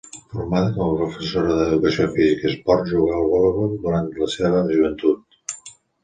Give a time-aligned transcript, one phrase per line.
[0.35, 5.55] Formada com a professora d’educació física i esport, jugà al voleibol durant la seva joventut.